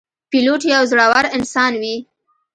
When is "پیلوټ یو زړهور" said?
0.29-1.25